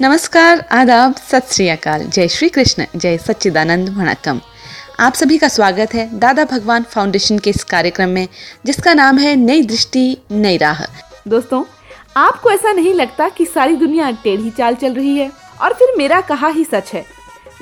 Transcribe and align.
नमस्कार, 0.00 0.68
आदाब, 0.72 1.14
सत 1.14 1.46
श्री 1.50 1.68
अकाल। 1.68 2.02
जय 2.02 2.28
श्री 2.28 2.48
कृष्ण, 2.48 2.84
जय 2.96 3.18
सच्चिदानंद, 3.18 3.88
वणक्कम। 3.88 4.40
आप 5.00 5.14
सभी 5.14 5.38
का 5.38 5.48
स्वागत 5.48 5.94
है 5.94 6.18
दादा 6.18 6.44
भगवान 6.44 6.82
फाउंडेशन 6.82 7.38
के 7.38 7.50
इस 7.50 7.64
कार्यक्रम 7.64 8.08
में, 8.08 8.28
जिसका 8.66 8.94
नाम 8.94 9.18
है 9.18 9.36
नई 9.36 9.62
दृष्टि, 9.62 10.16
नई 10.32 10.56
राह। 10.56 10.82
दोस्तों, 11.28 11.64
आपको 12.16 12.50
ऐसा 12.50 12.72
नहीं 12.72 12.94
लगता 12.94 13.28
कि 13.28 13.46
सारी 13.46 13.76
दुनिया 13.76 14.10
टेढ़ी 14.10 14.50
चाल 14.50 14.74
चल 14.74 14.94
रही 14.94 15.16
है? 15.16 15.32
और 15.62 15.72
फिर 15.72 15.88
मेरा 15.98 16.20
कहा 16.20 16.48
ही 16.48 16.64
सच 16.64 16.92
है। 16.92 17.04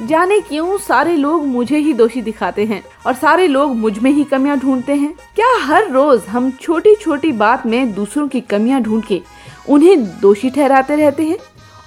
जाने 0.07 0.41
क्यों 0.41 0.79
सारे 0.79 1.16
लोग 1.16 1.46
मुझे 1.46 1.79
ही 1.79 1.93
दोषी 1.93 2.23
दिखाते 2.23 2.65
हैं, 2.65 2.82
और 3.07 3.15
सारे 3.15 3.46
लोग 3.46 3.77
मुझमें 3.77 4.10
ही 4.10 4.24
कमियाँ 4.24 4.59
ढूंढते 4.59 4.95
हैं? 4.95 5.12
क्या 5.12 5.59
हर 5.60 5.91
रोज 5.91 6.23
हम 6.29 6.51
छोटी 6.51 6.95
छोटी 6.95 7.32
बात 7.32 7.66
में 7.66 7.95
दूसरों 7.95 8.29
की 8.29 8.41
कमियाँ 8.41 8.82
ढूंढ 8.82 9.05
के 9.05 9.23
उन्हें 9.68 10.21
दोषी 10.21 10.51
ठहराते 10.51 10.96
रहते 10.96 11.23
हैं? 11.23 11.38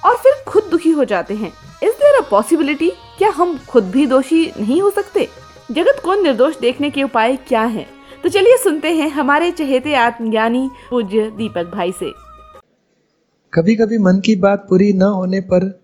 और 0.06 0.16
फिर 0.16 0.34
दुखी 0.80 0.92
हो 0.92 1.04
जाते 1.04 1.34
हैं। 1.34 1.52
इज़ 1.84 1.94
देयर 1.94 2.24
अ 2.24 2.30
पॉसिबिलिटी 2.30 2.90
क्या 2.90 3.30
हम 3.30 3.58
खुद 3.58 3.84
भी 3.84 4.06
दोषी 4.06 4.52
नहीं 4.59 4.81
हो 4.81 4.90
सकते? 4.90 5.28
जगत 5.72 6.02
को 6.06 6.14
निर्दोष 6.22 6.59
देखने 6.59 6.90
के 6.90 7.03
उपाय 7.03 7.36
क्या 7.38 7.64
हैं? 7.64 7.86
तो 8.23 8.30
चलिए 8.30 8.58
सुनते 8.58 8.92
हैं 8.92 9.09
हमारे 9.09 9.52
चहेते 9.52 9.94
आत्मज्ञानी 9.94 10.70
पूज्य 10.90 11.31
दीपक 11.31 11.66
भाई 11.66 11.92
से। 11.92 12.12
कभी 13.53 13.76
कभी 13.76 13.98
मन 13.98 14.20
की 14.20 14.36
बात 14.36 14.66
पूरी 14.70 14.94
न 14.94 15.02
होने 15.02 15.42
पर 15.42 15.81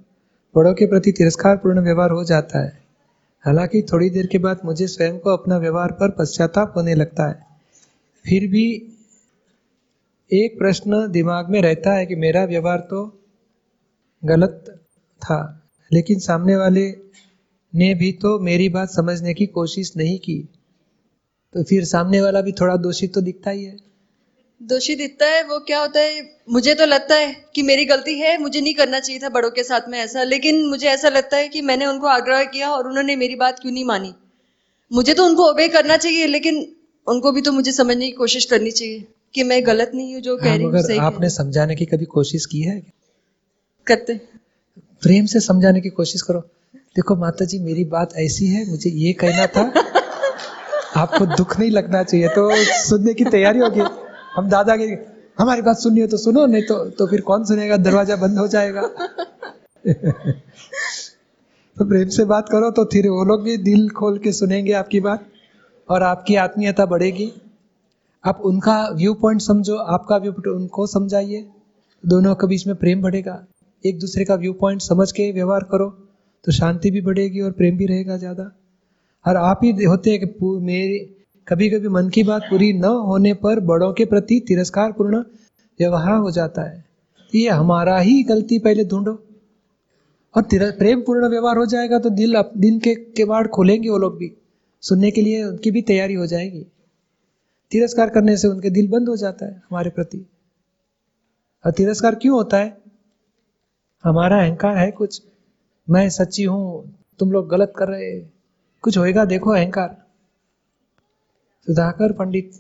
बड़ों 0.56 0.74
के 0.74 0.86
प्रति 0.86 1.12
तिरस्कार 1.12 1.56
पूर्ण 1.56 1.80
व्यवहार 1.80 2.12
हो 2.12 2.24
जाता 2.24 2.64
है। 2.64 2.84
हालाँकि 3.46 3.82
थोड़ी 3.82 4.10
देर 4.10 4.26
के 4.26 4.38
बाद 4.38 4.60
मुझे 4.66 4.88
स्वयं 4.88 5.20
को 5.20 5.30
अपना 5.30 5.58
व्यवहार 5.58 5.92
पर 5.92 6.10
पश्चाताप 6.10 6.74
होने 6.78 6.96
लगता 6.96 7.28
है। 7.28 7.46
फिर 8.26 8.48
भी 8.48 8.68
एक 10.34 10.58
प्रश्न 10.58 11.12
दिमाग 11.12 11.50
में 11.50 11.62
रहता 11.62 11.94
है 11.94 12.06
कि 12.06 12.16
मेरा 12.16 12.46
व्यवहार 12.46 12.78
तो 12.78 13.22
गलत 14.26 14.82
था। 15.26 15.40
लेकिन 15.92 16.20
सामने 16.20 16.56
वाले 16.56 16.90
ने 17.74 17.94
भी 17.94 18.12
तो 18.12 18.40
मेरी 18.40 18.70
बात 18.70 18.90
समझने 18.90 19.34
की 19.34 19.46
कोशिश 19.46 19.92
नहीं 19.98 20.18
की। 20.20 20.38
तो 21.56 21.64
फिर 21.64 21.84
सामने 21.86 22.22
वाला 22.22 22.42
भी 22.42 22.52
थोड़ा 22.52 22.76
दोषी 22.76 23.08
तो 23.08 23.22
दिखता 23.22 23.50
ही 23.50 23.64
है। 23.64 23.76
दोषी 24.62 24.96
दिखता 24.96 25.26
है 25.26 25.42
वो 25.44 25.60
क्या 25.60 25.80
होता 25.80 26.00
है 26.00 26.22
मुझे 26.50 26.74
तो 26.74 26.86
लगता 26.86 27.16
है 27.16 27.34
कि 27.56 27.62
मेरी 27.62 27.86
गलती 27.86 28.18
है 28.20 28.38
मुझे 28.42 28.62
नहीं 28.62 28.74
करना 28.74 29.00
चाहिए 29.00 29.22
था 29.22 29.30
बड़ों 29.30 29.50
के 29.52 29.64
साथ 29.64 29.90
में 29.90 29.98
ऐसा। 30.00 30.24
लेकिन 30.24 30.66
मुझे 30.66 30.88
ऐसा 30.88 31.10
लगता 31.10 31.38
है 31.38 31.48
कि 31.48 31.62
मैंने 31.62 31.86
उनको 31.86 32.08
आग्रह 32.08 32.44
किया 32.44 32.70
और 32.70 32.88
उन्होंने 32.88 33.16
मेरी 33.16 33.36
बात 33.36 33.60
क्यों 33.60 33.72
नहीं 33.72 33.86
मानी। 33.86 34.14
मुझे 34.92 35.14
तो 35.14 35.26
उनको 35.26 35.50
ओबे 35.50 35.68
करना 35.68 35.98
चाहिए 35.98 36.28
लेकिन 36.28 36.66
उनको 37.08 37.32
भी 37.32 37.42
तो 37.42 37.52
मुझे 37.52 37.72
समझने 37.72 38.06
की 38.06 38.12
कोशिश 38.12 38.46
करनी 38.46 38.72
चाहिए 38.72 39.06
कि 39.34 39.44
मैं 39.44 39.66
गलत 39.68 39.92
नहीं 39.96 40.14
हूँ 40.14 40.22
जो 40.22 40.38
कह 40.38 40.50
हाँ, 40.50 40.58
रही 40.58 40.98
हूँ 40.98 41.06
आपने 41.06 41.30
समझाने 41.30 41.76
की 41.76 41.86
कभी 41.86 42.06
कोशिश 42.06 42.46
की 42.46 42.62
है? 42.62 42.82
करते 43.88 44.14
प्रेम 45.02 45.26
से 45.26 45.40
समझाने 45.42 45.82
की 45.82 45.90
कोशिश 45.92 46.22
करो। 46.22 46.40
देखो 46.96 47.16
माता 47.16 47.46
जी 47.46 47.60
मेरी 47.60 47.84
बात 47.88 48.14
ऐसी 48.18 48.48
है, 48.48 48.70
मुझे 48.70 48.90
ये 48.90 49.12
कहना 49.16 49.46
था, 49.48 49.64
आपको 50.96 51.26
दुख 51.28 51.60
नहीं 51.60 51.70
लगना 51.72 52.04
चाहिए 52.04 52.28
तो 52.30 52.50
सुनने 52.80 53.14
की 53.14 53.26
तैयारी 53.28 53.60
होगी। 53.60 53.82
हम 54.36 54.50
दादा 54.50 54.76
के, 54.78 54.84
हमारी 55.38 55.62
बात 55.62 55.78
सुननी 55.78 56.02
हो 56.02 56.08
तो 56.08 56.18
सुनो, 56.18 56.46
नहीं 56.46 56.64
तो 56.64 56.84
तो 56.90 57.08
फिर 57.08 57.22
कौन 57.22 57.44
सुनेगा? 57.46 57.78
दरवाज़ा 57.80 58.16
बंद 58.16 58.38
हो 58.40 58.48
जाएगा। 58.48 58.82
तो 61.78 61.86
प्रेम 61.86 62.10
से 62.10 62.26
बात 62.26 62.50
करो 62.50 62.70
तो 62.72 62.84
फिर 62.86 63.08
वो 63.10 63.24
लोग 63.26 63.44
भी 63.44 63.58
दिल 63.60 63.90
खोल 63.92 64.18
के 64.18 64.32
सुनेंगे 64.34 64.74
आपकी 64.74 65.00
बात, 65.02 65.26
और 65.90 66.04
आपकी 66.04 66.36
आत्मीयता 66.38 66.86
बढ़ेगी। 66.88 67.32
आप 68.24 68.40
उनका 68.42 68.78
व्यू 68.94 69.14
पॉइंट 69.16 69.42
समझो, 69.42 69.76
आपका 69.76 70.18
व्यू 70.18 70.32
पॉइंट 70.32 70.48
उनको 70.56 70.88
समझाइए, 70.88 71.46
दोनों 72.04 72.36
के 72.36 72.48
बीच 72.48 72.66
में 72.68 72.76
प्रेम 72.76 73.02
बढ़ेगा। 73.02 73.46
एक 73.86 74.00
दूसरे 74.00 74.26
का 74.26 74.36
व्यू 74.36 74.54
पॉइंट 74.54 74.82
समझ 74.82 75.12
के 75.12 75.32
व्यवहार 75.32 75.60
करो 75.72 75.90
तो 76.46 76.52
शांति 76.52 76.92
भी 76.92 77.02
बढ़ेगी 77.02 77.40
और 77.40 77.52
प्रेम 77.52 77.78
भी 77.78 77.86
रहेगा 77.86 78.18
ज़्यादा। 78.18 78.52
और 79.28 79.36
आप 79.36 79.60
ही 79.64 79.84
होते 79.84 80.12
हैं 80.12 80.28
कि 80.28 80.46
मेरी 80.46 81.00
कभी 81.48 81.70
कभी 81.70 81.88
मन 81.88 82.10
की 82.10 82.24
बात 82.24 82.42
पूरी 82.44 82.74
न 82.74 82.84
होने 82.84 83.34
पर 83.34 83.60
बड़ों 83.60 83.94
के 83.94 84.06
प्रति 84.06 84.46
तिरस्कार 84.48 84.92
पूर्ण 84.92 85.18
व्यवहार 85.80 86.18
हो 86.18 86.32
जाता 86.32 86.62
है। 86.62 86.86
तो 87.32 87.38
ये 87.38 87.50
हमारा 87.50 88.00
ही 88.00 88.24
गलती 88.24 88.60
पहले 88.60 88.86
ढूंढो। 88.86 89.24
और 90.38 90.44
प्रेम 90.54 91.02
पूर्ण 91.02 91.30
व्यवहार 91.30 91.58
हो 91.58 91.66
जाएगा 91.66 92.00
तो 92.00 92.10
दिल 92.10 92.36
अप- 92.36 92.58
दिन 92.58 92.80
के 92.80 92.96
केवाड़ 92.96 93.48
खोलेंगे 93.48 93.90
वो 93.90 93.98
लोग 93.98 94.18
भी। 94.18 94.34
सुनने 94.82 95.12
के 95.12 95.22
लिए 95.22 95.44
उनकी 95.44 95.72
भी 95.72 95.82
तैयारी 95.82 96.14
हो 96.14 96.28
जाएगी। 96.28 96.66
तिरस्कार 97.72 98.10
करने 98.10 98.38
से 98.38 98.48
उनके 98.48 98.70
दिल 98.70 98.88
बंद 98.88 99.10
हो 99.10 99.16
जाता 99.16 99.46
है 99.46 99.52
हमारे 99.52 99.90
प्रति। 99.90 100.26
और 101.66 101.72
तिरस्कार 101.72 102.16
क्यों 102.16 102.36
होता 102.36 102.58
है? 102.58 102.85
हमारा 104.06 104.38
अहंकार 104.40 104.78
है 104.78 104.90
कुछ। 104.92 105.22
मैं 105.88 106.10
सच्ची 106.10 106.44
हूँ 106.44 106.66
तुम 107.20 107.32
लोग 107.32 107.48
गलत 107.50 107.74
कर 107.78 107.88
रहे 107.88 108.10
कुछ 108.84 108.98
होएगा 108.98 109.24
देखो 109.26 109.52
अहंकार। 109.52 109.96
सुधाकर 111.68 112.12
पंडित 112.12 112.52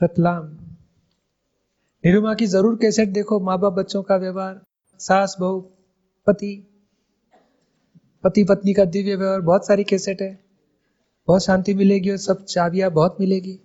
रतलाम 0.00 0.46
निरुमा 2.04 2.34
की 2.34 2.46
ज़रूर 2.46 2.74
कैसेट 2.76 3.08
देखो 3.08 3.38
माँ 3.40 3.58
बाप 3.60 3.72
बच्चों 3.72 4.02
का 4.02 4.16
व्यवहार 4.16 4.60
सास 5.00 5.36
बहू 5.40 5.60
पति 6.26 6.52
पति 8.24 8.44
पत्नी 8.44 8.74
का 8.74 8.84
दिव्य 8.86 9.14
व्यवहार 9.14 9.40
बहुत 9.40 9.66
सारी 9.66 9.84
कैसेट 9.84 10.22
है। 10.22 10.32
बहुत 11.28 11.44
शांति 11.44 11.74
मिलेगी 11.74 12.10
और 12.10 12.16
सब 12.18 12.44
चाबियाँ 12.44 12.90
बहुत 12.90 13.16
मिलेगी। 13.20 13.58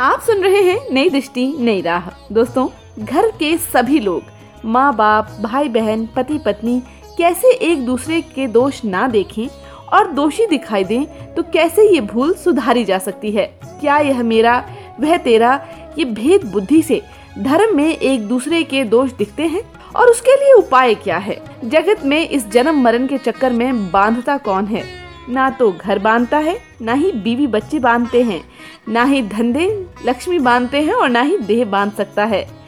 आप 0.00 0.20
सुन 0.20 0.42
रहे 0.42 0.62
हैं 0.62 0.78
नई 0.92 1.10
दृष्टि 1.10 1.46
नई 1.58 1.82
राह। 1.82 2.10
दोस्तों 2.32 2.68
घर 2.98 3.30
के 3.30 3.56
सभी 3.58 4.00
लोग 4.00 4.22
माँ 4.64 4.94
बाप 4.96 5.30
भाई 5.40 5.68
बहन 5.68 6.06
पति 6.06 6.38
पत्नी 6.38 6.82
कैसे 7.18 7.52
एक 7.52 7.84
दूसरे 7.86 8.20
के 8.20 8.46
दोष 8.46 8.84
ना 8.84 9.08
देखें 9.08 9.46
और 9.92 10.12
दोषी 10.12 10.46
दिखाई 10.46 10.84
दें 10.84 11.34
तो 11.34 11.42
कैसे 11.42 11.88
ये 11.94 12.00
भूल 12.00 12.34
सुधारी 12.34 12.84
जा 12.84 12.98
सकती 12.98 13.30
है? 13.30 13.44
क्या 13.80 13.98
यह 13.98 14.22
मेरा, 14.22 14.64
वह 15.00 15.16
तेरा, 15.16 15.54
ये 15.98 16.04
भेद 16.04 16.44
बुद्धि 16.44 16.82
से 16.82 17.02
धर्म 17.38 17.76
में 17.76 17.96
एक 17.96 18.26
दूसरे 18.28 18.62
के 18.62 18.84
दोष 18.84 19.12
दिखते 19.12 19.42
हैं? 19.42 19.62
और 19.96 20.08
उसके 20.08 20.36
लिए 20.44 20.52
उपाय 20.52 20.94
क्या 20.94 21.18
है? 21.18 21.40
जगत 21.64 22.04
में 22.04 22.28
इस 22.28 22.48
जन्म 22.48 22.82
मरण 22.82 23.06
के 23.06 23.18
चक्कर 23.18 23.52
में 23.52 23.90
बांधता 23.90 24.36
कौन 24.38 24.66
है? 24.66 24.84
ना 25.28 25.50
तो 25.50 25.72
घर 25.72 25.98
बांधता 25.98 26.38
है, 26.38 26.58
ना 26.82 26.92
ही 26.92 27.12
बीवी 27.12 27.46
बच्चे 27.46 27.78
बांधते 27.78 28.22
हैं, 28.22 28.42
ना 28.88 29.04
ही 29.04 29.22
धंधे 29.22 29.86
लक्ष्मी 30.06 30.38
बांधते 30.38 30.80
हैं 30.82 30.94
और 30.94 31.08
ना 31.08 31.20
ही 31.20 31.38
देह 31.38 31.64
बाँध 31.64 31.92
सकता 31.92 32.24
है। 32.24 32.63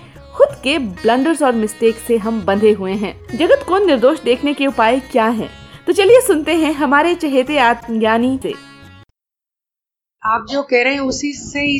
खुद 0.47 0.57
के 0.57 0.79
ब्लंडर्स 0.79 1.43
और 1.43 1.53
मिस्टेक 1.53 1.95
से 1.99 2.17
हम 2.17 2.41
बंधे 2.45 2.71
हुए 2.73 2.93
हैं। 2.93 3.37
जगत 3.37 3.65
को 3.69 3.79
निर्दोष 3.79 4.21
देखने 4.21 4.53
के 4.55 4.67
उपाय 4.67 5.01
क्या 5.03 5.27
हैं? 5.29 5.49
तो 5.87 5.93
चलिए 5.93 6.21
सुनते 6.21 6.55
हैं 6.55 6.73
हमारे 6.73 7.15
चहेते 7.15 7.59
आत्मज्ञानी 7.59 8.39
से। 8.43 8.53
आप 10.23 10.47
जो 10.51 10.63
कह 10.63 10.83
रहे 10.83 10.93
हैं 10.95 11.01
उसी 11.01 11.33
से 11.33 11.61
ही, 11.61 11.79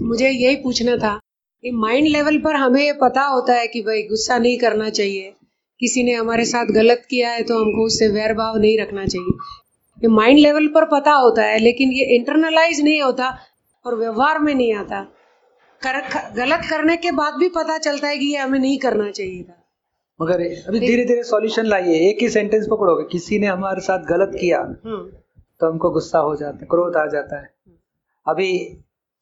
मुझे 0.00 0.30
यही 0.30 0.56
पूछना 0.56 0.96
था 0.96 1.14
कि 1.64 1.70
माइंड 1.70 2.08
लेवल 2.08 2.38
पर 2.38 2.56
हमें 2.56 2.82
ये 2.82 2.92
पता 2.92 3.22
होता 3.22 3.54
है 3.54 3.66
कि 3.66 3.80
भाई 3.80 4.02
गुस्सा 4.02 4.38
नहीं 4.38 4.58
करना 4.58 4.88
चाहिए। 4.90 5.32
किसी 5.80 6.02
ने 6.02 6.14
हमारे 6.14 6.44
साथ 6.44 6.66
गलत 6.66 7.06
किया 7.10 7.30
है 7.30 7.42
तो 7.42 7.58
हमको 7.58 7.86
उससे 7.86 8.08
वैर 8.08 8.34
भाव 8.34 8.56
नहीं 8.56 8.78
रखना 8.78 9.06
चाहिए। 9.06 9.36
ये 9.98 10.08
माइंड 10.08 10.38
लेवल 10.38 10.66
पर 10.66 10.84
पता 10.84 11.12
होता 11.12 11.42
है, 11.42 11.58
लेकिन 11.58 11.92
ये 11.92 12.04
इंटरनलाइज 12.16 12.80
नहीं 12.80 13.02
होता 13.02 13.36
और 13.84 13.98
व्यवहार 13.98 14.38
में 14.38 14.54
नहीं 14.54 14.74
आता। 14.74 15.06
कर, 15.82 16.00
गलत 16.36 16.66
करने 16.70 16.96
के 16.96 17.10
बाद 17.12 17.34
भी 17.34 17.48
पता 17.50 17.78
चलता 17.78 18.08
है 18.08 18.18
कि 18.18 18.26
ये 18.26 18.38
हमें 18.38 18.58
नहीं 18.58 18.78
करना 18.78 19.10
चाहिए 19.10 19.42
था। 19.42 19.54
मगर 20.20 20.40
अभी 20.68 20.80
धीरे 20.80 21.04
धीरे 21.04 21.22
सॉल्यूशन 21.24 21.66
लाइए। 21.66 21.98
एक 22.08 22.22
ही 22.22 22.28
सेंटेंस 22.28 22.66
पकड़ोगे। 22.70 23.04
किसी 23.12 23.38
ने 23.38 23.46
हमारे 23.46 23.80
साथ 23.80 24.04
गलत 24.06 24.36
किया 24.40 24.58
हम्म। 24.58 25.02
तो 25.60 25.70
हमको 25.70 25.90
गुस्सा 25.90 26.18
हो 26.20 26.34
जाता 26.36 26.58
है 26.58 26.66
क्रोध 26.70 26.96
आ 26.96 27.04
जाता 27.06 27.40
है। 27.40 27.50
अभी 28.26 28.48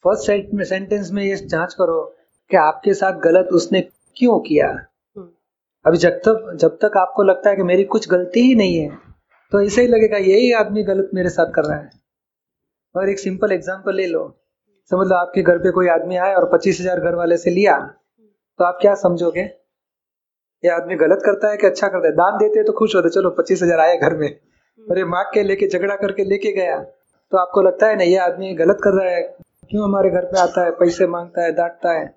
फ़र्स्ट 0.04 0.64
सेंटेंस 0.64 1.10
में 1.12 1.22
ये 1.24 1.36
जाँच 1.36 1.74
करो 1.74 2.02
कि 2.50 2.56
आपके 2.56 2.94
साथ 2.94 3.18
गलत 3.20 3.48
उसने 3.52 3.80
क्यों 4.16 4.38
किया। 4.40 4.68
हम्म। 4.68 5.28
अभी 5.84 5.98
जब 5.98 6.20
तक 6.24 6.56
जब 6.60 6.78
तक 6.82 6.96
आपको 6.96 7.22
लगता 7.22 7.50
है 7.50 7.56
कि 7.56 7.62
मेरी 7.64 7.84
कुछ 7.86 8.08
गलती 8.08 8.40
ही 8.40 8.54
नहीं 8.54 8.78
है 8.78 8.88
तो 9.52 9.60
ऐसे 9.62 9.82
ही 9.82 9.88
लगेगा 9.88 10.18
यही 10.18 10.52
आदमी 10.54 10.82
गलत 10.84 11.10
मेरे 11.14 11.28
साथ 11.30 11.52
कर 11.54 11.64
रहा 11.64 11.78
है। 11.78 11.90
और 12.94 13.08
एक 13.08 13.18
सिंपल 13.18 13.52
एग्ज़ाम्पल 13.52 13.94
ले 13.94 14.06
लो। 14.06 14.24
समझ 14.90 15.06
लो 15.08 15.14
आपके 15.16 15.42
घर 15.42 15.58
पे 15.58 15.70
कोई 15.70 15.88
आदमी 15.90 16.16
आया 16.16 16.36
और 16.36 16.48
पच्चीस 16.52 16.80
हज़ार 16.80 17.00
घर 17.00 17.14
वाले 17.14 17.36
से 17.36 17.50
लिया 17.50 17.78
तो 18.58 18.64
आप 18.64 18.78
क्या 18.80 18.94
समझोगे? 18.96 19.40
ये 20.62 20.70
आदमी 20.70 20.96
गलत 20.96 21.22
करता 21.24 21.48
है 21.50 21.56
कि 21.56 21.66
अच्छा 21.66 21.88
करता 21.88 22.06
है? 22.06 22.12
दान 22.14 22.36
देते 22.38 22.58
हैं 22.58 22.66
तो 22.66 22.72
खुश 22.72 22.94
होते 22.96 23.08
चलो 23.10 23.30
पच्चीस 23.32 23.62
हज़ार 23.62 23.80
आए 23.80 23.96
घर 23.98 24.16
में। 24.16 24.28
अरे 24.28 25.04
मांग 25.06 25.26
के 25.34 25.42
लेके 25.42 25.68
झगड़ा 25.68 25.96
करके 25.96 26.24
लेके 26.24 26.52
गया। 26.52 26.78
तो 27.32 27.38
आपको 27.38 27.62
लगता 27.62 27.86
है 27.86 27.96
ना 27.96 28.04
ये 28.04 28.16
आदमी 28.20 28.54
गलत 28.54 28.78
कर 28.84 28.94
रहा 28.94 29.10
है? 29.10 29.22
क्यों 29.70 29.84
हमारे 29.84 30.10
घर 30.10 30.24
पे 30.24 30.40
आता 30.40 30.64
है 30.64 30.70
पैसे 30.72 31.06
माँगता 31.08 31.44
है 31.44 31.52
डांटता 31.52 31.92
है? 31.92 32.14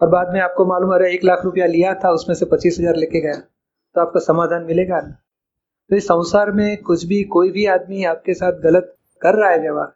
और 0.00 0.08
बाद 0.08 0.32
में 0.32 0.40
आपको 0.40 0.66
मालूम 0.66 0.94
अरे 0.94 1.12
एक 1.14 1.24
लाख 1.24 1.44
रुपया 1.44 1.66
लिया 1.66 1.94
था 1.94 2.10
उसमें 2.12 2.34
से 2.36 2.46
पच्चीस 2.46 2.76
हज़ार 2.80 2.96
लेके 2.96 3.20
गया। 3.20 3.34
तो 3.34 4.00
आपको 4.00 4.20
समाधान 4.20 4.64
मिलेगा? 4.64 5.00
ना 5.00 5.16
तो 5.90 5.96
इस 5.96 6.04
संसार 6.04 6.50
में 6.50 6.76
कुछ 6.82 7.04
भी 7.04 7.22
कोई 7.32 7.50
भी 7.50 7.66
आदमी 7.72 8.04
आपके 8.04 8.34
साथ 8.34 8.60
गलत 8.62 8.94
कर 9.22 9.34
रहा 9.34 9.50
है 9.50 9.60
व्यवहार 9.60 9.92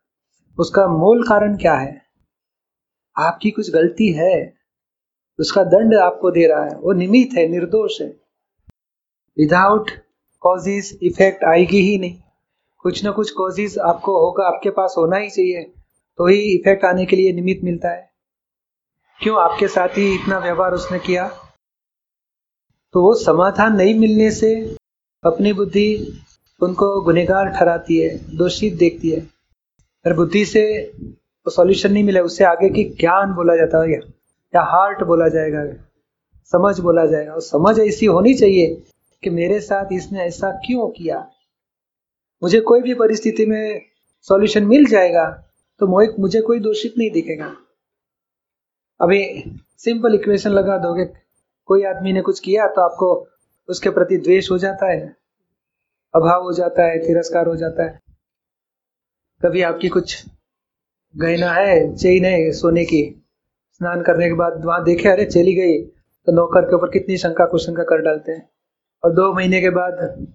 उसका 0.59 0.89
मूल 0.89 1.23
कारण 1.23 1.57
क्या 1.57 1.75
है? 1.75 2.03
आपकी 3.17 3.51
कुछ 3.51 3.71
गलती 3.71 4.13
है। 4.13 4.55
उसका 5.41 5.65
दंड 5.65 5.95
आपको 5.95 6.31
दे 6.31 6.47
रहा 6.47 6.65
है। 6.65 6.79
वो 6.79 6.93
निमित 6.93 7.31
है, 7.39 7.49
निर्दोष 7.49 8.01
है। 8.01 8.09
विदाउट 9.39 9.91
कॉजिज 10.41 10.99
इफ़ेक्ट 11.03 11.45
आएगी 11.45 11.81
ही 11.81 11.99
नहीं। 11.99 12.19
कुछ 12.79 13.05
ना 13.05 13.11
कुछ 13.11 13.31
कॉजिज 13.31 13.79
आपको 13.79 14.19
होगा, 14.19 14.45
आपके 14.45 14.71
पास 14.71 14.95
होना 14.99 15.17
ही 15.17 15.31
चाहिए। 15.31 15.63
तो 16.17 16.27
ही 16.27 16.41
इफ़ेक्ट 16.41 16.85
आने 16.85 17.07
के 17.07 17.17
लिए 17.17 17.33
निमित 17.33 17.61
मिलता 17.65 17.89
है। 17.89 18.11
क्यों 19.23 19.41
आपके 19.41 19.69
साथ 19.69 19.89
ही 19.89 20.15
इतना 20.15 20.39
व्यवहार 20.39 20.73
उसने 20.73 20.99
किया? 20.99 21.29
तो 22.93 23.03
वो 23.03 23.15
समाधान 23.15 23.77
नहीं 23.77 23.99
मिलने 23.99 24.31
से 24.31 24.77
अपनी 25.25 25.53
बुद्धि 25.53 26.19
उनको 26.63 27.01
गुनेगार 27.01 27.49
ठहराती 27.49 28.01
है, 28.01 28.37
दोषित 28.37 28.75
देखती 28.75 29.11
है। 29.11 29.40
अगर 30.05 30.17
बुद्धि 30.17 30.45
से 30.47 30.63
तो 31.47 31.51
सॉल्यूशन 31.51 31.93
नहीं 31.93 32.05
मिला, 32.05 32.21
उससे 32.23 32.45
आगे 32.45 32.69
की 32.71 32.85
ज्ञान 33.01 33.33
बोला 33.35 33.57
जाता 33.57 33.83
है 33.83 33.93
या 33.93 34.63
हार्ट 34.65 35.03
बोला 35.05 35.29
जाएगा, 35.29 35.65
समझ 36.53 36.79
बोला 36.81 37.05
जाएगा। 37.07 37.33
और 37.33 37.41
समझ 37.43 37.79
ऐसी 37.81 38.07
होनी 38.07 38.35
चाहिए 38.35 38.75
कि 39.23 39.31
मेरे 39.31 39.61
साथ 39.61 39.93
इसने 39.93 40.21
ऐसा 40.23 40.51
क्यों 40.67 40.89
किया? 40.91 41.27
मुझे 42.43 42.61
कोई 42.63 42.83
भी 42.83 42.95
परिस्थिति 42.95 43.47
में 43.47 43.81
सॉल्यूशन 44.29 44.67
मिल 44.67 44.87
जाएगा 44.87 45.27
तो 45.81 45.87
मुझे 45.87 46.41
कोई 46.41 46.61
दोषित 46.61 46.95
नहीं 46.99 47.11
दिखेगा। 47.11 47.53
अभी 49.01 49.23
सिंपल 49.79 50.15
इक्वेशन 50.15 50.51
लगा 50.51 50.77
दोगे, 50.79 51.05
कोई 51.69 51.85
आदमी 51.85 52.13
ने 52.13 52.21
कुछ 52.23 52.41
किया 52.41 52.67
तो 52.67 52.81
आपको 52.83 53.09
उसके 53.69 53.91
प्रति 53.91 54.17
द्वेष 54.19 54.51
हो 54.51 54.59
जाता 54.59 54.87
है, 54.87 55.17
अभाव 56.15 56.43
हो 56.43 56.53
जाता 56.53 56.83
है, 56.83 56.99
तिरस्कार 56.99 57.47
हो 57.47 57.57
जाता 57.57 57.83
है। 57.83 57.99
कभी 59.45 59.63
आपकी 59.63 59.89
कुछ 59.89 60.25
गहना 61.17 61.53
है, 61.53 61.97
चेन 61.97 62.25
है 62.25 62.53
सोने 62.53 62.85
की? 62.85 63.25
स्नान 63.73 64.03
करने 64.03 64.27
के 64.27 64.33
बाद 64.33 64.63
वहाँ 64.65 64.85
देखे, 64.85 65.09
अरे 65.09 65.25
चली 65.25 65.55
गई। 65.55 65.83
तो 66.27 66.33
नौकर 66.33 66.61
के 66.61 66.75
ऊपर 66.77 66.89
कितनी 66.89 67.17
शंका 67.17 67.47
कुशंका 67.47 67.83
कर 67.83 68.03
डालते 68.03 68.33
हैं। 68.33 68.51
और 69.05 69.13
दो 69.13 69.33
महीने 69.33 69.61
के 69.61 69.71
बाद 69.71 70.27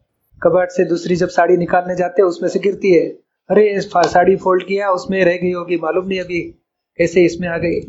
कबाट 0.44 0.70
से 0.70 0.86
दूसरी 0.86 1.16
जब 1.16 1.28
साड़ी 1.28 1.58
निकालने 1.58 1.96
जाते 1.96 2.22
हैं, 2.22 2.30
उसमें 2.30 2.50
से 2.50 2.60
गिरती 2.60 2.94
है। 2.94 3.10
अरे 3.50 3.82
साड़ी 3.82 4.36
फोल्ड 4.36 4.64
किया, 4.64 4.90
उसमें 4.90 5.26
रह 5.26 5.38
गई 5.38 5.52
होगी, 5.52 5.78
मालूम 5.78 6.08
नहीं 6.08 6.20
अभी 6.20 6.42
कैसे 6.98 7.26
इसमें 7.26 7.48
आ 7.48 7.58
गई। 7.58 7.80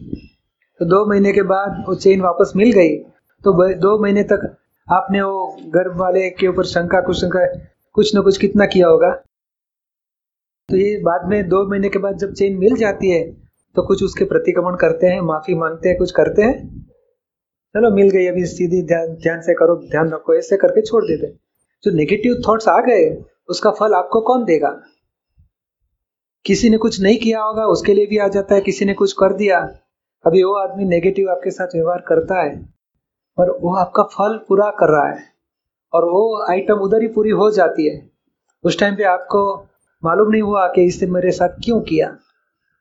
तो 0.79 0.85
दो 0.85 1.07
महीने 1.07 1.33
के 1.33 1.43
बाद 1.43 1.85
वो 1.89 1.95
चेन 1.95 2.21
वापस 2.21 2.53
मिल 2.57 2.73
गई। 2.73 2.97
तो 3.45 3.75
दो 3.75 3.99
महीने 4.03 4.23
तक 4.23 4.57
आपने 4.93 5.23
वो 5.23 5.61
घर 5.67 5.89
वाले 5.89 6.31
के 6.31 6.49
ऊपर 6.49 6.65
शंका 6.65 7.01
कुशंका 7.01 7.47
कुछ 7.93 8.17
न 8.17 8.23
कुछ 8.23 8.39
कितना 8.39 8.67
किया 8.67 8.89
होगा? 8.89 9.23
तो 10.69 10.77
ये 10.77 10.97
बाद 10.99 11.29
में 11.29 11.49
दो 11.49 11.67
महीने 11.71 11.89
के 11.89 11.99
बाद 11.99 12.17
जब 12.19 12.33
चेन 12.33 12.57
मिल 12.59 12.75
जाती 12.77 13.11
है 13.11 13.23
तो 13.77 13.83
कुछ 13.83 14.03
उसके 14.03 14.25
प्रतिक्रमण 14.25 14.77
करते 14.77 15.07
हैं, 15.07 15.21
माफ़ी 15.21 15.55
मांगते 15.55 15.89
हैं, 15.89 15.99
कुछ 15.99 16.11
करते 16.11 16.43
हैं। 16.43 16.85
चलो, 17.75 17.91
मिल 17.91 18.11
गई, 18.11 18.27
अभी 18.27 18.45
सीधी 18.47 18.83
ध्यान 18.83 19.15
ध्यान 19.15 19.41
से 19.41 19.55
करो, 19.55 19.77
ध्यान 19.91 20.11
रखो, 20.11 20.35
ऐसे 20.35 20.57
करके 20.57 20.83
छोड़ 20.83 21.03
देते 21.05 21.27
जो 21.85 21.91
नेगेटिव 21.91 22.41
थॉट्स 22.49 22.69
आ 22.69 22.79
गए, 22.81 23.05
उसका 23.49 23.71
फल 23.71 23.95
आपको 23.95 24.21
कौन 24.21 24.45
देगा? 24.45 24.71
किसी 26.45 26.71
ने 26.71 26.77
कुछ 26.77 27.01
नहीं 27.01 27.19
किया 27.19 27.43
होगा, 27.43 27.67
उसके 27.67 27.95
लिए 27.95 28.07
भी 28.07 28.19
आ 28.19 28.29
जाता 28.29 28.55
है, 28.55 28.61
किसी 28.61 28.85
ने 28.85 28.95
कुछ 28.95 29.13
कर 29.13 29.33
दिया। 29.33 29.61
अभी 30.25 30.43
वो 30.43 30.55
आदमी 30.55 30.85
नेगेटिव 30.85 31.31
आपके 31.31 31.51
साथ 31.51 31.75
व्यवहार 31.75 32.05
करता 32.09 32.43
है, 32.43 32.69
और 33.39 33.59
वो 33.61 33.75
आपका 33.77 34.03
फल 34.03 34.39
पूरा 34.49 34.71
कर 34.71 34.89
रहा 34.89 35.09
है, 35.11 35.25
और 35.93 36.05
वो 36.05 36.47
आइटम 36.51 36.75
उधर 36.75 37.03
ही 37.03 37.09
पूरी 37.09 37.31
हो 37.31 37.51
जाती 37.51 37.89
है। 37.89 38.11
उस 38.65 38.79
टाइम 38.79 38.97
पे 38.97 39.05
आपको 39.05 39.45
मालूम 40.07 40.31
नहीं 40.31 40.43
हुआ 40.43 40.67
कि 40.67 40.83
इसने 40.83 41.09
मेरे 41.09 41.31
साथ 41.31 41.49
क्यों 41.49 41.81
किया। 41.81 42.17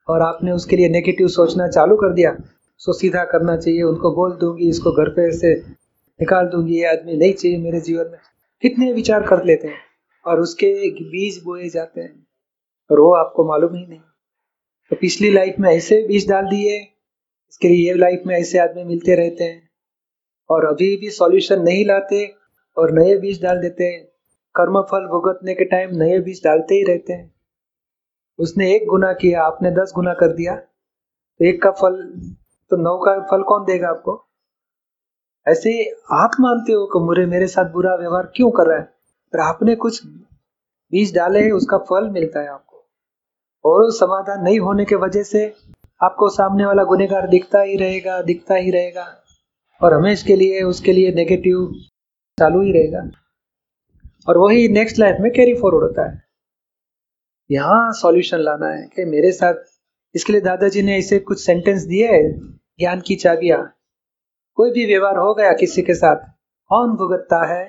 और 0.07 0.21
आपने 0.21 0.51
उसके 0.51 0.75
लिए 0.75 0.89
नेगेटिव 0.89 1.27
सोचना 1.27 1.67
चालू 1.67 1.95
कर 1.95 2.13
दिया। 2.13 2.37
सो 2.77 2.93
सीधा 2.93 3.23
करना 3.23 3.57
चाहिए, 3.57 3.81
उनको 3.83 4.11
बोल 4.15 4.31
दूँगी, 4.31 4.69
इसको 4.69 4.91
घर 4.91 5.09
पे 5.09 5.31
से 5.37 5.55
निकाल 6.19 6.47
दूँगी, 6.47 6.75
ये 6.75 6.85
आदमी 6.85 7.17
नहीं 7.17 7.33
चाहिए 7.33 7.57
मेरे 7.57 7.79
जीवन 7.79 8.05
में। 8.11 8.19
कितने 8.61 8.93
विचार 8.93 9.23
कर 9.23 9.43
लेते 9.43 9.67
हैं 9.67 9.79
और 10.25 10.39
उसके 10.39 10.89
बीज 10.91 11.41
बोए 11.43 11.69
जाते 11.69 12.01
हैं। 12.01 12.27
और 12.91 12.99
वो 12.99 13.13
आपको 13.13 13.47
मालूम 13.47 13.75
ही 13.75 13.85
नहीं। 13.87 13.99
तो 14.89 14.95
पिछली 14.95 15.31
लाइफ 15.31 15.55
में 15.59 15.69
ऐसे 15.69 16.01
बीज 16.07 16.29
डाल 16.29 16.45
दिए, 16.45 16.79
इसके 17.49 17.67
लिए 17.67 17.87
ये 17.87 17.93
लाइफ 17.93 18.23
में 18.27 18.35
ऐसे 18.35 18.57
आदमी 18.57 18.83
मिलते 18.83 19.15
रहते 19.15 19.43
हैं। 19.43 19.69
और 20.49 20.65
अभी 20.65 20.95
भी 20.97 21.09
सॉल्यूशन 21.09 21.61
नहीं 21.61 21.85
लाते 21.85 22.35
और 22.77 22.91
नए 22.91 23.17
बीज 23.17 23.41
डाल 23.41 23.61
देते 23.61 23.83
हैं। 23.83 24.07
कर्म 24.57 24.81
फल 24.81 25.07
भुगतने 25.07 25.53
के 25.53 25.65
टाइम 25.65 25.89
नए 25.91 26.19
बीज 26.19 26.41
डालते 26.43 26.75
ही 26.75 26.83
रहते 26.83 27.13
हैं। 27.13 27.35
उसने 28.39 28.75
एक 28.75 28.87
गुना 28.87 29.13
किया, 29.13 29.43
आपने 29.43 29.71
दस 29.71 29.91
गुना 29.95 30.13
कर 30.13 30.27
दिया। 30.27 30.55
तो 31.39 31.45
एक 31.45 31.61
का 31.61 31.71
फल 31.71 32.21
तो 32.69 32.77
नौ 32.77 32.97
का 32.97 33.19
फल 33.19 33.43
कौन 33.43 33.65
देगा 33.65 33.87
आपको? 33.87 34.25
ऐसे 35.47 35.95
आप 36.11 36.31
मानते 36.39 36.73
हो 36.73 36.85
कि 36.85 36.99
मुरे, 36.99 37.25
मेरे 37.25 37.47
साथ 37.47 37.65
बुरा 37.65 37.95
व्यवहार 37.95 38.31
क्यों 38.35 38.51
कर 38.51 38.67
रहा 38.67 38.77
है? 38.77 38.83
पर 39.33 39.39
आपने 39.39 39.75
कुछ 39.75 40.05
बीज 40.91 41.15
डाले 41.15 41.39
हैं, 41.43 41.51
उसका 41.51 41.77
फल 41.77 42.09
मिलता 42.09 42.39
है 42.39 42.47
आपको। 42.47 42.85
और 43.65 43.91
समाधान 43.91 44.43
नहीं 44.43 44.59
होने 44.59 44.85
के 44.85 44.95
वजह 44.95 45.23
से 45.23 45.55
आपको 46.03 46.29
सामने 46.29 46.65
वाला 46.65 46.83
गुनेगार 46.83 47.27
दिखता 47.27 47.59
ही 47.59 47.77
रहेगा, 47.77 48.21
दिखता 48.21 48.55
ही 48.55 48.71
रहेगा। 48.71 49.23
और 49.81 49.93
हमेश 49.93 50.23
के 50.23 50.35
लिए, 50.35 50.61
उसके 50.61 50.93
लिए 50.93 51.11
नेगेटिव 51.11 51.71
चालू 52.39 52.61
ही 52.61 52.71
रहेगा। 52.71 53.24
और 54.27 54.37
वही 54.37 54.67
नेक्स्ट 54.67 54.99
लाइफ 54.99 55.17
में 55.19 55.31
कैरी 55.31 55.53
फॉरवर्ड 55.55 55.83
होता 55.83 56.09
है। 56.11 56.23
यहाँ 57.51 57.91
सॉल्यूशन 57.91 58.39
लाना 58.39 58.67
है 58.67 58.87
कि 58.87 59.05
मेरे 59.05 59.31
साथ, 59.31 59.53
इसके 60.15 60.33
लिए 60.33 60.41
दादाजी 60.41 60.81
ने 60.81 60.97
ऐसे 60.97 61.19
कुछ 61.19 61.45
सेंटेंस 61.45 61.83
दिए 61.83 62.11
है 62.11 62.31
ज्ञान 62.79 63.01
की 63.01 63.15
चाबिया। 63.15 63.57
कोई 64.57 64.71
भी 64.71 64.85
व्यवहार 64.85 65.17
हो 65.17 65.33
गया 65.33 65.53
किसी 65.53 65.81
के 65.81 65.93
साथ, 65.93 66.15
कौन 66.69 66.95
भुगतता 66.95 67.45
है? 67.45 67.65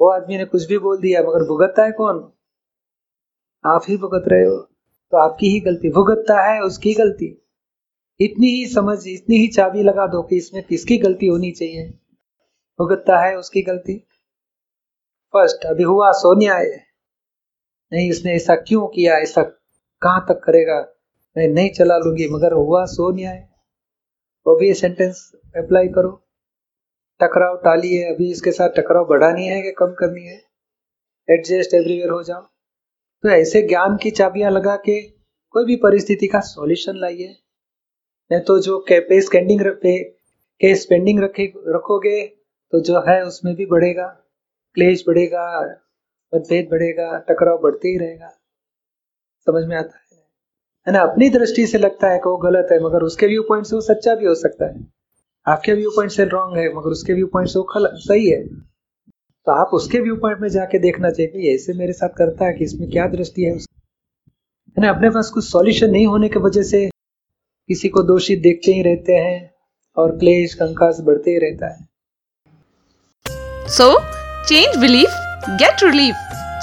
वो 0.00 0.10
आदमी 0.10 0.38
ने 0.38 0.44
कुछ 0.44 0.66
भी 0.68 0.78
बोल 0.78 0.98
दिया, 0.98 1.20
मगर 1.20 1.46
भुगतता 1.46 1.84
है 1.84 1.92
कौन? 1.92 2.32
आप 3.64 3.82
ही 3.88 3.96
भुगत 3.96 4.24
रहे 4.28 4.44
हो 4.44 4.56
तो 5.12 5.16
आपकी 5.18 5.48
ही 5.48 5.60
गलती। 5.60 5.90
भुगतता 5.90 6.40
है 6.42 6.60
उसकी 6.60 6.92
गलती। 6.94 7.26
इतनी 8.20 8.46
ही 8.46 8.66
समझ, 8.66 8.98
इतनी 9.06 9.36
ही 9.36 9.48
चाबी 9.48 9.82
लगा 9.82 10.06
दो 10.06 10.22
कि 10.22 10.36
इसमें 10.36 10.62
किसकी 10.62 10.98
गलती 10.98 11.26
होनी 11.26 11.50
चाहिए। 11.50 11.88
भुगतता 12.78 13.18
है 13.18 13.36
उसकी 13.36 13.62
गलती। 13.62 13.94
फ़र्स्ट, 15.32 15.66
अभी 15.66 15.82
हुआ 15.82 16.12
सोनिया 16.12 16.54
है। 16.54 16.84
नहीं 17.92 18.10
इसने 18.10 18.32
ऐसा 18.32 18.54
क्यों 18.56 18.86
किया? 18.88 19.18
ऐसा 19.18 19.42
कहाँ 20.02 20.26
तक 20.28 20.40
करेगा? 20.44 20.92
मैं 21.36 21.48
नहीं 21.48 21.70
चला 21.70 21.98
लूँगी, 21.98 22.28
मगर 22.28 22.52
हुआ 22.52 22.84
सो 22.84 23.10
न्याय 23.10 23.48
वो 24.46 24.56
भी 24.56 24.74
सेंटेंस 24.74 25.32
अप्लाई 25.56 25.88
करो। 25.88 26.26
टकराव 27.22 27.56
टाली 27.56 27.94
है, 27.94 28.14
अभी 28.14 28.30
इसके 28.30 28.52
साथ 28.52 28.68
टकराव 28.68 29.04
बढ़ानी 29.04 29.46
है 29.46 29.62
कि 29.62 29.70
कम 29.70 29.86
करनी 29.86 30.26
है? 30.26 30.42
एडजस्ट 31.30 31.74
एवरीवेयर 31.74 32.10
हो 32.10 32.22
जाओ। 32.22 32.40
तो 33.22 33.28
ऐसे 33.28 33.62
ज्ञान 33.62 33.96
की 33.96 34.10
चाबियाँ 34.10 34.50
लगा 34.50 34.76
के 34.76 35.02
कोई 35.50 35.64
भी 35.64 35.76
परिस्थिति 35.76 36.26
का 36.26 36.40
सॉल्यूशन 36.40 36.96
लाइए। 36.96 37.36
नहीं 38.32 38.40
तो 38.40 38.58
जो 38.58 38.86
पे 38.90 39.20
स्पेंडिंग 39.20 39.60
पे 39.66 40.04
के 40.60 40.74
स्पेंडिंग 40.74 41.20
रखे, 41.20 41.52
रखोगे 41.68 42.26
तो 42.70 42.80
जो 42.80 43.00
है 43.00 43.24
उसमें 43.24 43.54
भी 43.54 43.66
बढ़ेगा। 43.66 44.16
क्लेश 44.74 45.04
बढ़ेगा, 45.06 45.60
मतभेद 46.34 46.68
बढ़ेगा, 46.70 47.18
टकराव 47.18 47.58
बढ़ते 47.58 47.88
ही 47.88 47.98
रहेगा। 47.98 48.28
समझ 49.46 49.64
में 49.64 49.76
आता 49.76 49.98
है? 49.98 50.10
है 50.86 50.92
ना? 50.92 51.00
अपनी 51.00 51.28
दृष्टि 51.28 51.66
से 51.66 51.78
लगता 51.78 52.08
है 52.08 52.18
कि 52.18 52.28
वो 52.28 52.36
गलत 52.36 52.68
है, 52.72 52.84
मगर 52.84 53.02
उसके 53.02 53.26
व्यू 53.26 53.42
पॉइंट 53.42 53.66
से 53.66 53.76
वो 53.76 53.80
सच्चा 53.80 54.14
भी 54.14 54.26
हो 54.26 54.34
सकता 54.34 54.66
है। 54.66 54.86
आपके 55.46 55.72
व्यू 55.72 55.90
पॉइंट 55.90 56.12
से 56.12 56.24
रॉन्ग 56.24 56.58
है, 56.58 56.74
मगर 56.74 56.90
उसके 56.90 57.12
व्यू 57.12 57.26
पॉइंट 57.26 57.48
से 57.48 57.58
वो 57.58 57.66
सही 57.78 58.30
है। 58.30 58.48
तो 59.46 59.52
आप 59.52 59.66
उसके 59.66 59.98
व्यू 59.98 60.16
पॉइंट 60.16 60.38
में 60.40 60.48
जाके 60.48 60.78
देखना 60.78 61.10
चाहिए 61.10 61.54
ऐसे 61.54 61.72
मेरे 61.72 61.92
साथ 61.92 62.08
करता 62.08 62.44
है 62.44 62.52
कि 62.52 62.64
इसमें 62.64 62.90
क्या 62.90 63.06
दृष्टि 63.06 63.42
है 63.42 63.52
है 63.52 64.82
ना? 64.82 64.90
अपने 64.90 65.10
पास 65.10 65.30
कुछ 65.30 65.44
सॉल्यूशन 65.44 65.90
नहीं 65.90 66.06
होने 66.06 66.28
की 66.28 66.38
वजह 66.38 66.62
से 66.62 66.90
किसी 67.68 67.88
को 67.88 68.02
दोषी 68.02 68.36
देखते 68.36 68.72
ही 68.72 68.82
रहते 68.82 69.12
हैं 69.12 69.54
और 69.96 70.18
क्लेश, 70.18 70.54
कंकास 70.54 71.00
बढ़ते 71.00 71.30
ही 71.30 71.38
रहता 71.38 71.66
है। 71.66 71.88
So 73.68 74.19
change 74.48 74.76
belief 74.76 75.10
get 75.60 75.82
relief. 75.84 76.14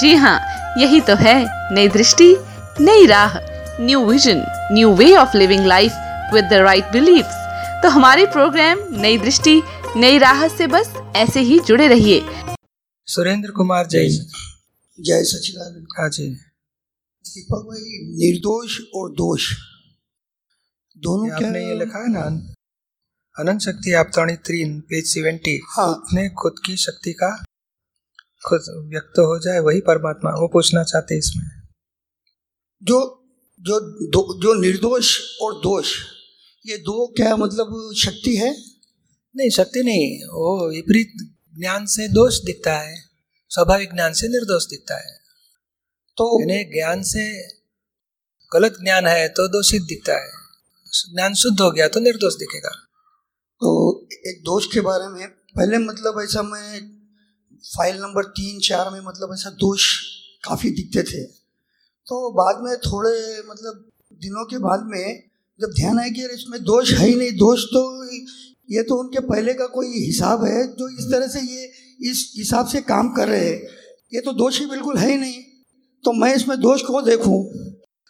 जी 0.02 0.14
हाँ 0.16 0.40
यही 0.78 1.00
तो 1.02 1.16
है 1.16 1.36
नई 1.76 1.88
दृष्टि 1.88 2.36
नई 2.82 3.06
राह 3.06 3.38
new 3.82 4.04
vision 4.06 4.44
new 4.72 4.92
way 4.96 5.16
of 5.16 5.38
living 5.38 5.66
life 5.66 6.34
with 6.34 6.46
the 6.46 6.62
right 6.62 6.92
believes. 6.92 7.36
तो 7.84 7.90
हमारे 7.90 8.26
प्रोग्राम 8.26 8.80
नई 9.02 9.18
दृष्टि 9.18 9.62
नई 9.96 10.18
राह 10.18 10.48
से 10.48 10.68
बस 10.68 10.94
ऐसे 11.16 11.40
ही 11.40 11.60
जुड़े 11.60 11.88
रहिए। 11.88 12.22
सुरेंद्र 13.08 13.52
कुमार 13.52 13.88
जैन 13.88 14.10
जय 15.00 15.24
सचिदानंद। 15.24 15.88
हाँ 16.00 16.10
जी। 16.10 16.28
दीपक 17.26 17.66
भाई 17.68 18.00
निर्दोष 18.18 18.80
और 18.96 19.12
दोष। 19.12 19.52
दोनों 20.98 21.28
क्या 21.28 21.48
आपने 21.48 21.66
ये 21.66 21.76
लिखा 21.80 22.00
है 22.00 22.12
ना? 22.12 22.22
अनंत 23.36 23.62
शक्ति 23.62 23.94
आपताणी 23.94 24.36
तीन 24.48 24.80
पेज 24.82 25.06
सेवेंटी। 25.06 25.60
हाँ। 25.70 25.94
अपने 25.94 26.30
खुद 26.40 26.56
की 26.66 26.76
शक्ति 26.78 27.14
का 27.14 27.30
खुद 28.48 28.64
व्यक्त 28.92 29.20
हो 29.20 29.40
जाए 29.40 29.60
वही 29.60 29.82
परमात्मा 29.82 30.32
वो 30.32 30.48
पूछना 30.48 30.84
चाहते 30.84 31.14
हैं 31.14 31.20
इसमें। 31.20 31.50
जो 32.84 32.98
जो 33.62 33.80
दो, 34.08 34.22
जो 34.42 34.54
निर्दोष 34.54 35.18
और 35.42 35.54
दोष 35.54 35.94
ये 36.66 36.78
दो 36.78 37.08
क्या 37.08 37.36
मतलब 37.38 37.94
शक्ति 37.98 38.36
है? 38.36 38.52
नहीं 39.36 39.50
शक्ति 39.50 39.84
नहीं 39.84 40.24
वो 40.24 40.70
विपरीत 40.70 41.14
ज्ञान 41.60 41.86
से 41.86 42.08
दोष 42.08 42.40
दिखता 42.40 42.78
है 42.78 42.96
स्वाभाविक 43.50 43.94
ज्ञान 43.94 44.14
से 44.14 44.28
निर्दोष 44.28 44.66
दिखता 44.66 44.96
है। 44.96 45.14
तो 46.18 46.26
ज्ञान 46.74 47.02
से 47.04 47.24
गलत 48.52 48.78
ज्ञान 48.84 49.06
है 49.08 49.28
तो 49.30 49.48
दोषित 49.48 49.82
दिखता 49.82 50.14
है 50.14 50.32
ज्ञान 51.16 51.34
शुद्ध 51.34 51.60
हो 51.62 51.72
गया 51.72 51.88
तो 51.88 52.00
निर्दोष 52.00 52.36
दिखेगा। 52.36 52.70
तो 53.62 53.70
एक 54.28 54.42
दोष 54.42 54.66
के 54.74 54.82
बारे 54.82 55.08
में 55.08 55.28
पहले 55.30 55.78
मतलब 55.78 56.22
ऐसा 56.24 56.42
मैं 56.44 56.97
फ़ाइल 57.64 57.96
नंबर 57.98 58.24
तीन, 58.32 58.60
चार 58.60 58.90
में 58.92 59.00
मतलब 59.00 59.34
ऐसा 59.34 59.50
दोष 59.50 59.86
काफ़ी 60.44 60.70
दिखते 60.72 61.04
थे। 61.04 61.24
तो 61.24 62.30
बाद 62.32 62.64
में 62.64 62.76
थोड़े 62.78 63.12
मतलब 63.50 63.86
दिनों 64.22 64.46
के 64.46 64.58
बाद 64.58 64.84
में 64.86 65.24
जब 65.60 65.74
ध्यान 65.76 66.00
आया 66.00 66.10
कि 66.10 66.22
यार 66.22 66.32
इसमें 66.32 66.62
दोष 66.64 66.94
है 66.94 67.08
ही 67.08 67.16
नहीं, 67.16 67.32
दोष 67.32 67.64
तो 67.64 67.82
ये 68.72 68.84
तो 68.84 68.96
उनके 68.96 69.20
पहले 69.20 69.54
का 69.54 69.66
कोई 69.66 69.88
हिसाब 70.06 70.44
है 70.46 70.66
जो 70.68 70.88
इस 70.90 71.06
तरह 71.12 71.28
से 71.28 71.40
ये 71.42 71.66
इस 72.12 72.34
हिसाब 72.38 72.68
से 72.68 72.82
काम 72.82 73.10
कर 73.14 73.28
रहे 73.28 73.46
हैं। 73.46 73.62
ये 74.14 74.22
तो 74.22 74.34
दोष 74.34 74.60
ही 74.60 74.66
बिल्कुल 74.66 74.98
है 74.98 75.10
ही 75.12 75.18
नहीं। 75.18 75.42
तो 76.04 76.12
मैं 76.14 76.34
इसमें 76.36 76.60
दोष 76.62 76.82
को 76.82 77.02
देखूँ? 77.02 77.44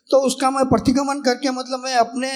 तो 0.09 0.17
उसका 0.21 0.49
मैं 0.51 0.65
प्रतिगमन 0.65 1.21
करके 1.21 1.51
मतलब 1.51 1.79
मैं 1.79 1.95
अपने, 1.95 2.29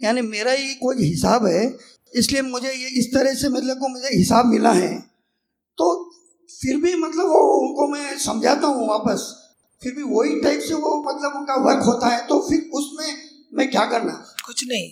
यानी 0.00 0.22
मेरा 0.22 0.52
ही 0.52 0.74
कोई 0.74 1.04
हिसाब 1.04 1.46
है, 1.46 1.78
इसलिए 2.12 2.42
मुझे 2.42 2.68
ये 2.68 2.88
इस 2.98 3.12
तरह 3.14 3.34
से 3.34 3.48
मतलब 3.48 3.78
को 3.78 3.88
मुझे 3.88 4.16
हिसाब 4.16 4.46
मिला 4.46 4.72
है। 4.72 5.09
फिर 6.62 6.76
भी 6.76 6.94
मतलब 6.94 7.26
वो 7.26 7.68
उनको 7.68 7.88
मैं 7.88 8.18
समझाता 8.18 8.66
हूँ 8.66 8.88
वापस। 8.88 9.36
फिर 9.82 9.94
भी 9.94 10.02
वही 10.02 10.40
टाइप 10.40 10.60
से 10.60 10.74
वो 10.74 11.02
मतलब 11.02 11.36
उनका 11.36 11.54
वर्क 11.54 11.84
होता 11.84 12.06
है 12.06 12.26
तो 12.26 12.48
फिर 12.48 12.70
उसमें 12.74 13.30
मैं 13.54 13.70
क्या 13.70 13.84
करना? 13.86 14.34
कुछ 14.46 14.64
नहीं। 14.68 14.90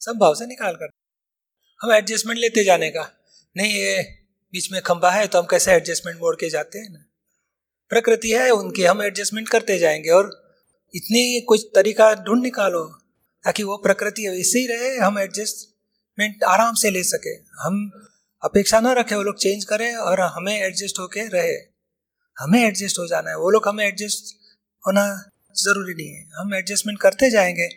सब 0.00 0.12
भाव 0.12 0.34
से 0.34 0.46
निकाल 0.46 0.74
कर। 0.74 0.90
हम 1.82 1.92
एडजस्टमेंट 1.92 2.38
लेते 2.38 2.64
जाने 2.64 2.90
का। 2.90 3.10
नहीं, 3.56 3.74
ये 3.74 4.02
बीच 4.52 4.72
में 4.72 4.82
खंबा 4.82 5.10
है 5.10 5.26
तो 5.26 5.38
हम 5.38 5.46
कैसे 5.50 5.72
एडजस्टमेंट 5.72 6.18
मोड़ 6.18 6.36
के 6.36 6.50
जाते 6.50 6.78
हैं 6.78 6.92
ना? 6.92 6.98
प्रकृति 7.88 8.30
है 8.30 8.50
उनकी, 8.50 8.84
हम 8.84 9.02
एडजस्टमेंट 9.02 9.48
करते 9.48 9.78
जाएँगे 9.78 10.10
और 10.10 10.30
इतनी 10.94 11.40
कुछ 11.40 11.66
तरीका 11.74 12.14
ढूंढ 12.14 12.42
निकालो 12.42 12.84
ताकि 13.44 13.62
वो 13.62 13.76
प्रकृति 13.76 14.26
ऐसे 14.40 14.58
ही 14.58 14.66
रहे, 14.66 14.96
हम 14.96 15.18
एडजस्टमेंट 15.18 16.44
आराम 16.44 16.74
से 16.74 16.90
ले 16.90 17.02
सके। 17.02 17.34
हम 17.62 17.90
अपेक्षा 18.42 18.80
ना 18.80 18.92
रखे 18.92 19.14
वो 19.14 19.22
लोग 19.22 19.36
चेंज 19.38 19.64
करें 19.64 19.94
और 19.96 20.20
हमें 20.28 20.54
एडजस्ट 20.54 20.98
होके 20.98 21.26
रहे। 21.28 21.52
हमें 22.36 22.58
एडजस्ट 22.60 22.98
हो 22.98 23.06
जाना 23.06 23.30
है। 23.30 23.36
वो 23.36 23.50
लोग 23.50 23.68
हमें 23.68 23.84
एडजस्ट 23.86 24.34
होना 24.84 25.04
ज़रूरी 25.56 25.94
नहीं 25.94 26.08
है। 26.08 26.28
हम 26.36 26.54
एडजस्टमेंट 26.54 26.98
करते 27.00 27.30
जाएँगे 27.30 27.68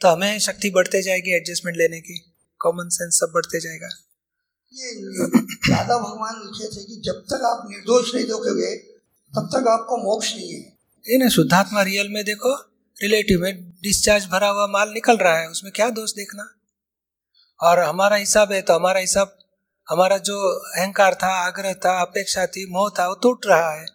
तो 0.00 0.08
हमें 0.08 0.38
शक्ति 0.38 0.70
बढ़ते 0.70 1.02
जाएगी 1.02 1.36
एडजस्टमेंट 1.36 1.76
लेने 1.76 2.00
की। 2.00 2.18
कॉमन 2.60 2.88
सेंस 2.88 3.18
सब 3.20 3.32
बढ़ते 3.34 3.60
जाएगा। 3.60 3.88
ये 4.72 4.94
दादा 5.68 5.98
भगवान 5.98 6.34
लिखे 6.38 6.68
थे 6.68 6.84
कि 6.84 7.00
जब 7.04 7.22
तक 7.24 7.44
आप 7.44 7.66
निर्दोष 7.70 8.14
नहीं 8.14 8.24
देखोगे 8.24 8.74
तब 9.32 9.48
तक 9.54 9.68
आपको 9.68 9.96
मोक्ष 9.96 10.34
नहीं 10.34 10.52
है। 10.52 10.60
ये 11.06 11.18
ना 11.18 11.28
शुद्धात्मा 11.28 11.82
रियल 11.82 12.08
में 12.08 12.24
देखो 12.24 12.54
रिलेटिव 12.96 13.40
में 13.40 13.70
डिस्चार्ज 13.82 14.24
भरा 14.26 14.48
हुआ 14.48 14.66
माल 14.66 14.90
निकल 14.90 15.16
रहा 15.16 15.38
है 15.38 15.48
उसमें 15.48 15.72
क्या 15.72 15.90
दोष 15.90 16.12
देखना? 16.12 16.48
और 17.60 17.78
हमारा 17.78 18.16
हिसाब 18.16 18.52
है 18.52 18.62
तो 18.62 18.74
हमारा 18.74 19.00
हिसाब 19.00 19.38
हमारा 19.88 20.16
जो 20.18 20.36
अहंकार 20.58 21.14
था 21.14 21.28
आग्रह 21.46 21.72
था 21.74 22.00
अपेक्षा 22.00 22.46
थी 22.46 22.64
मोह 22.70 22.88
था 22.98 23.08
वो 23.08 23.14
टूट 23.22 23.46
रहा 23.46 23.70
है 23.74 23.86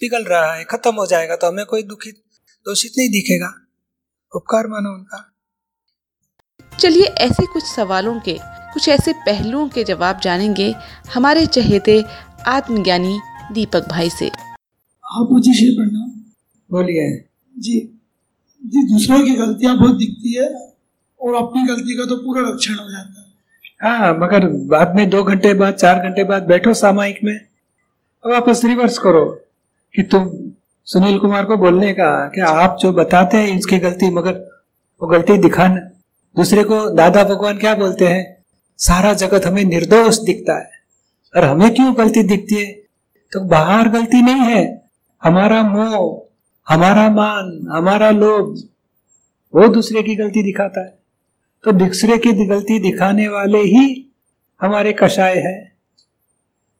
पिघल 0.00 0.24
रहा 0.24 0.54
है 0.54 0.64
खत्म 0.64 0.94
हो 0.94 1.06
जाएगा 1.06 1.36
तो 1.36 1.46
हमें 1.46 1.64
कोई 1.66 1.82
दुखित 1.82 2.22
दोषित 2.66 2.92
नहीं 2.98 3.08
दिखेगा। 3.08 3.48
उपकार 4.36 4.66
मानो 4.66 4.90
उनका। 4.90 5.18
चलिए 6.78 7.04
ऐसे 7.04 7.46
कुछ 7.46 7.64
सवालों 7.64 8.20
के 8.20 8.36
कुछ 8.42 8.88
ऐसे 8.88 9.12
पहलुओं 9.12 9.68
के 9.68 9.84
जवाब 9.84 10.20
जानेंगे 10.20 10.74
हमारे 11.14 11.46
चहेते 11.46 12.04
आत्मज्ञानी 12.46 13.18
दीपक 13.52 13.88
भाई 13.88 14.10
से। 14.10 14.26
हाँ 15.04 15.24
पूछिए 15.24 15.54
श्री 15.54 15.74
प्रणाम 15.76 16.10
बोलिए। 16.70 17.10
जी। 17.58 17.80
जी 18.62 18.82
दूसरों 18.92 19.24
की 19.24 19.34
गलतियाँ 19.34 19.76
बहुत 19.78 19.96
दिखती 19.96 20.34
है 20.34 20.48
और 21.20 21.34
अपनी 21.34 21.66
गलती 21.66 21.96
का 21.96 22.04
तो 22.04 22.16
पूरा 22.16 22.48
रक्षण 22.50 22.74
हो 22.74 22.90
जाता 22.90 23.20
है। 23.20 23.31
हाँ 23.82 24.12
मगर 24.14 24.46
बाद 24.46 24.96
में 24.96 25.10
दो 25.10 25.22
घंटे 25.22 25.54
बाद, 25.54 25.74
चार 25.74 25.98
घंटे 25.98 26.24
बाद 26.24 26.42
बैठो 26.42 26.74
सामायिक 26.74 27.18
में। 27.24 27.40
वापस 28.24 28.64
रिवर्स 28.64 28.98
करो 28.98 29.24
कि 29.94 30.02
तुम 30.02 30.30
सुनील 30.84 31.18
कुमार 31.18 31.44
को 31.44 31.56
बोलने 31.56 31.92
का, 31.92 32.28
कि 32.28 32.40
आप 32.40 32.76
जो 32.80 32.92
बताते 32.92 33.36
हैं 33.36 33.58
इसकी 33.58 33.78
गलती, 33.78 34.10
मगर 34.10 34.32
वो 35.02 35.08
गलती 35.08 35.38
दिखाना। 35.38 35.80
दूसरे 36.36 36.64
को, 36.64 36.90
दादा 36.90 37.24
भगवान 37.24 37.58
क्या 37.58 37.74
बोलते 37.74 38.06
हैं? 38.06 38.36
सारा 38.78 39.12
जगत 39.12 39.46
हमें 39.46 39.64
निर्दोष 39.64 40.18
दिखता 40.18 40.58
है, 40.58 40.70
और 41.36 41.44
हमें 41.44 41.74
क्यों 41.74 41.96
गलती 41.98 42.22
दिखती 42.22 42.54
है? 42.54 42.72
तो 43.32 43.40
बाहर 43.40 43.88
गलती 43.88 44.22
नहीं 44.22 44.42
है। 44.42 44.82
हमारा 45.22 45.62
मोह, 45.62 46.28
हमारा 46.68 47.10
मान, 47.10 47.68
हमारा 47.72 48.10
लोभ, 48.10 48.62
वो 49.54 49.68
दूसरे 49.68 50.02
की 50.02 50.16
गलती 50.16 50.42
दिखाता 50.42 50.80
है। 50.80 51.01
तो 51.64 51.72
दूसरे 51.72 52.18
की 52.18 52.46
गलती 52.46 52.78
दिखाने 52.78 53.28
वाले 53.28 53.58
ही 53.58 54.14
हमारे 54.60 54.92
कषाय 54.92 55.38
है। 55.38 55.72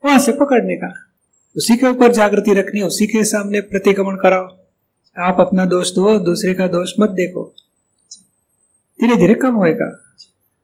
वहाँ 0.05 0.19
से 0.19 0.33
पकड़ने 0.33 0.77
का। 0.77 0.95
उसी 1.57 1.77
के 1.77 1.87
ऊपर 1.87 2.13
जागृति 2.13 2.55
रखनी, 2.55 2.81
उसी 2.81 3.07
के 3.07 3.25
सामने 3.25 3.61
प्रतिक्रमण 3.61 4.17
कराओ। 4.17 4.59
आप 5.19 5.37
अपना 5.41 5.65
दोष 5.65 5.91
दो 5.91 6.19
दूसरे 6.19 6.55
का 6.55 6.67
दोष 6.67 6.93
मत 7.01 7.11
देखो। 7.11 7.55
धीरे 9.01 9.17
धीरे 9.17 9.35
कम 9.35 9.55
होएगा। 9.55 10.15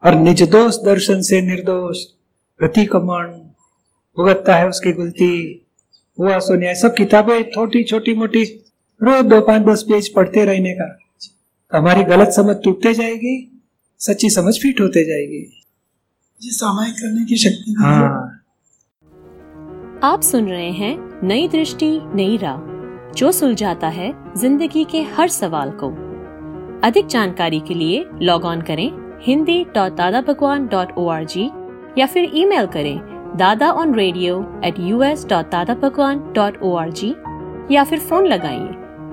और 0.06 0.14
निज 0.14 0.42
दोष 0.42 0.76
दर्शन 0.76 1.22
से 1.22 1.42
निर्दोष, 1.42 2.04
प्रतिक्रमण, 2.58 3.26
भुगतता 4.16 4.56
है 4.56 4.68
उसकी 4.68 4.92
गलती, 4.92 5.66
हुआ 6.20 6.38
सो 6.38 6.54
न्याय 6.54 6.74
सब 6.74 6.94
किताबें 6.94 7.42
छोटी 7.42 7.84
छोटी 7.84 8.14
मोटी 8.14 8.42
रोज 9.02 9.24
दो 9.24 9.40
पाँच 9.40 9.62
दस 9.62 9.82
पेज 9.82 10.08
पढ़ते 10.08 10.44
रहने 10.44 10.74
का। 10.74 10.98
तो 11.70 11.78
हमारी 11.78 12.02
गलत 12.02 12.28
समझ 12.28 12.56
टूटते 12.64 12.94
जाएगी। 12.94 13.57
सच्ची 14.00 14.28
समझ 14.30 14.54
फिट 14.62 14.80
होते 14.80 15.04
जाएगी। 15.04 15.40
जी 16.42 16.50
सामायिक 16.50 16.94
करने 16.94 17.24
की 17.24 17.36
शक्ति 17.36 17.74
हाँ। 17.78 18.44
आप 20.04 20.20
सुन 20.22 20.48
रहे 20.48 20.70
हैं 20.72 20.96
नई 21.22 21.48
दृष्टि 21.48 21.90
नई 22.14 22.36
राह। 22.42 22.66
जो 23.12 23.30
सुलझाता 23.32 23.88
है 23.88 24.12
ज़िंदगी 24.36 24.84
के 24.84 25.02
हर 25.16 25.28
सवाल 25.28 25.70
को। 25.82 25.88
अधिक 26.86 27.06
जानकारी 27.06 27.60
के 27.68 27.74
लिए 27.74 28.04
लॉग 28.22 28.44
ऑन 28.44 28.60
करें 28.62 28.90
Hindi 29.22 29.62
dot 29.74 29.96
Dada 29.96 30.20
Bhagwan 30.22 30.66
dot 30.66 30.92
O 30.98 31.06
R 31.08 31.24
G 31.24 31.50
या 31.98 32.06
फिर 32.06 32.30
ईमेल 32.34 32.66
करें 32.74 32.98
Dada 33.38 33.70
on 33.72 33.94
radio 33.94 34.40
at 34.64 34.78
U 34.80 35.02
S 35.02 35.26
dot 35.30 35.50
Dada 35.52 35.74
Bhagwan 35.82 36.18
dot 36.34 36.62
O 36.62 36.74
R 36.76 36.90
G 36.92 37.14
या 37.70 37.84
फिर 37.84 37.98
फ़ोन 38.00 38.26
लगाइए 38.26 38.68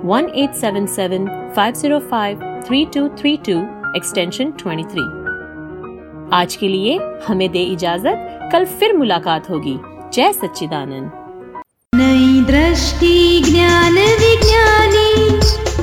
one 0.08 0.30
eight 0.36 0.54
seven 0.56 0.86
seven 0.96 1.27
five 1.56 1.74
zero 1.75 2.00
five 2.12 2.39
three 2.68 2.86
two 2.94 3.08
three 3.18 3.36
two 3.48 3.60
extension 3.96 4.52
twenty 4.52 4.84
three 4.84 5.04
आज 6.34 6.56
के 6.56 6.68
लिए 6.68 7.00
हमें 7.28 7.52
दे 7.52 7.60
इजाज़त। 7.60 8.50
कल 8.52 8.66
फिर 8.66 8.98
मुलाकात 8.98 9.50
होगी। 9.50 9.78
जय 10.14 10.34
सच्चिदानंद। 10.34 11.12
नई 11.96 12.42
दृष्टि, 12.42 13.44
ज्ञान 13.46 13.94
विज्ञानी। 13.94 15.40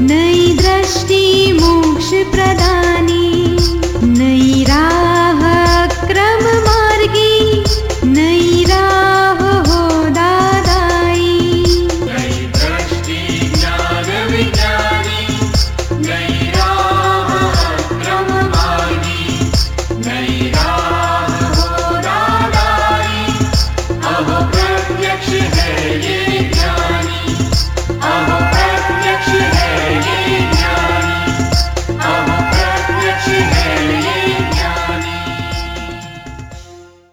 नई 0.07 0.57
दृष्टि, 0.57 1.53
मोक्ष 1.53 2.11
प्रदानी। 2.11 3.22